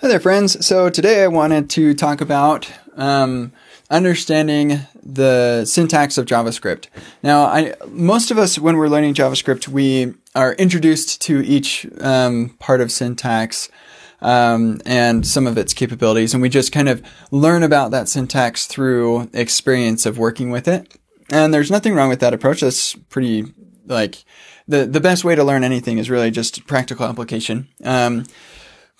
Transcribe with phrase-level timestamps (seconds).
[0.00, 0.66] Hi there, friends.
[0.66, 3.52] So today I wanted to talk about um,
[3.88, 6.88] understanding the syntax of JavaScript.
[7.22, 12.56] Now, I, most of us, when we're learning JavaScript, we are introduced to each um,
[12.58, 13.70] part of syntax
[14.20, 17.00] um, and some of its capabilities, and we just kind of
[17.30, 20.92] learn about that syntax through experience of working with it.
[21.30, 22.62] And there's nothing wrong with that approach.
[22.62, 23.44] That's pretty
[23.86, 24.24] like
[24.66, 27.68] the the best way to learn anything is really just practical application.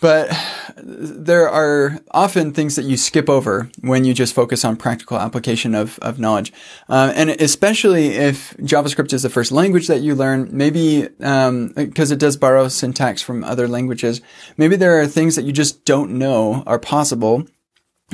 [0.01, 0.29] But
[0.77, 5.75] there are often things that you skip over when you just focus on practical application
[5.75, 6.53] of, of knowledge.
[6.89, 11.73] Uh, and especially if JavaScript is the first language that you learn, maybe because um,
[11.77, 14.21] it does borrow syntax from other languages,
[14.57, 17.47] maybe there are things that you just don't know are possible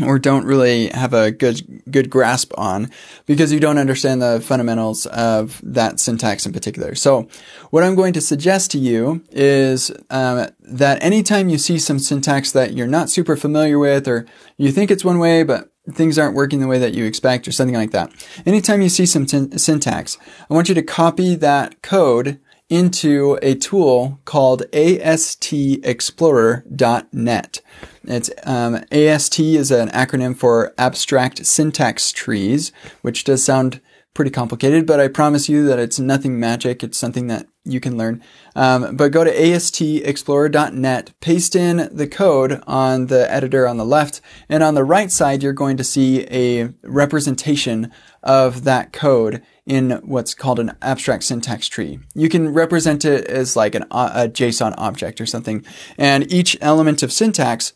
[0.02, 2.90] or don't really have a good good grasp on
[3.26, 6.94] because you don't understand the fundamentals of that syntax in particular.
[6.94, 7.28] So,
[7.70, 12.52] what I'm going to suggest to you is um, that anytime you see some syntax
[12.52, 14.26] that you're not super familiar with, or
[14.56, 17.52] you think it's one way but things aren't working the way that you expect, or
[17.52, 18.12] something like that,
[18.46, 22.38] anytime you see some t- syntax, I want you to copy that code
[22.70, 27.60] into a tool called astexplorer.net.
[28.04, 33.82] It's um, AST is an acronym for Abstract Syntax Trees, which does sound
[34.14, 36.82] pretty complicated, but I promise you that it's nothing magic.
[36.82, 38.22] It's something that you can learn.
[38.56, 44.20] Um, but go to astexplorer.net, paste in the code on the editor on the left,
[44.48, 49.92] and on the right side, you're going to see a representation of that code in
[50.04, 52.00] what's called an abstract syntax tree.
[52.14, 55.64] You can represent it as like an, a JSON object or something,
[55.96, 57.72] and each element of syntax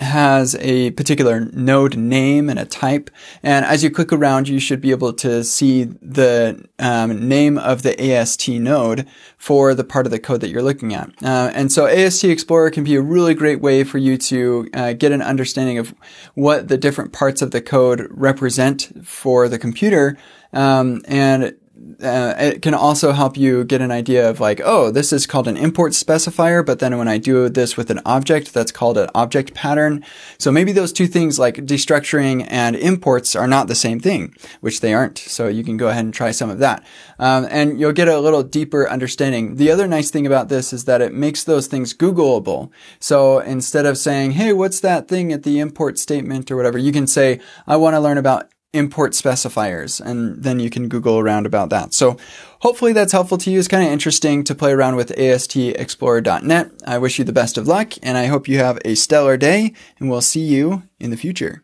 [0.00, 3.10] has a particular node name and a type.
[3.42, 7.82] And as you click around, you should be able to see the um, name of
[7.82, 11.10] the AST node for the part of the code that you're looking at.
[11.22, 14.92] Uh, and so AST Explorer can be a really great way for you to uh,
[14.92, 15.94] get an understanding of
[16.34, 20.18] what the different parts of the code represent for the computer.
[20.52, 21.56] Um, and
[22.02, 25.48] uh, it can also help you get an idea of like, oh, this is called
[25.48, 29.08] an import specifier, but then when I do this with an object, that's called an
[29.14, 30.04] object pattern.
[30.38, 34.80] So maybe those two things like destructuring and imports are not the same thing, which
[34.80, 35.18] they aren't.
[35.18, 36.84] So you can go ahead and try some of that.
[37.18, 39.56] Um, and you'll get a little deeper understanding.
[39.56, 42.70] The other nice thing about this is that it makes those things Googleable.
[43.00, 46.92] So instead of saying, hey, what's that thing at the import statement or whatever, you
[46.92, 51.46] can say, I want to learn about import specifiers and then you can google around
[51.46, 51.94] about that.
[51.94, 52.16] So
[52.60, 53.58] hopefully that's helpful to you.
[53.58, 57.66] It's kind of interesting to play around with astexplorer.net i wish you the best of
[57.66, 61.16] luck and i hope you have a stellar day and we'll see you in the
[61.16, 61.62] future